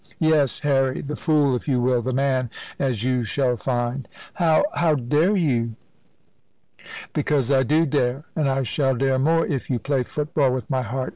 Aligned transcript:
"Yes. 0.17 0.61
Harry 0.61 1.01
the 1.01 1.15
fool, 1.15 1.55
if 1.55 1.67
you 1.67 1.79
will; 1.79 2.01
the 2.01 2.11
man, 2.11 2.49
as 2.79 3.03
you 3.03 3.21
shall 3.23 3.55
find." 3.55 4.07
"How 4.33 4.65
how 4.73 4.95
dare 4.95 5.35
you?" 5.37 5.75
"Because 7.13 7.51
I 7.51 7.61
do 7.61 7.85
dare, 7.85 8.23
and 8.35 8.49
I 8.49 8.63
shall 8.63 8.95
dare 8.95 9.19
more, 9.19 9.45
if 9.45 9.69
you 9.69 9.77
play 9.77 10.01
football 10.01 10.51
with 10.51 10.71
my 10.71 10.81
heart. 10.81 11.09